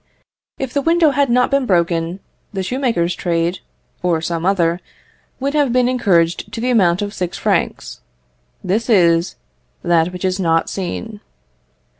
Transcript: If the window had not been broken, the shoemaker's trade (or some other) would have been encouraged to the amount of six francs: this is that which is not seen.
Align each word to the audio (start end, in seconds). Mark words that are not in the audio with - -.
If 0.57 0.73
the 0.73 0.81
window 0.81 1.11
had 1.11 1.29
not 1.29 1.51
been 1.51 1.67
broken, 1.67 2.21
the 2.51 2.63
shoemaker's 2.63 3.13
trade 3.13 3.59
(or 4.01 4.19
some 4.19 4.47
other) 4.47 4.79
would 5.39 5.53
have 5.53 5.71
been 5.71 5.87
encouraged 5.87 6.51
to 6.53 6.59
the 6.59 6.71
amount 6.71 7.03
of 7.03 7.13
six 7.13 7.37
francs: 7.37 8.01
this 8.63 8.89
is 8.89 9.35
that 9.83 10.11
which 10.11 10.25
is 10.25 10.39
not 10.39 10.71
seen. 10.71 11.21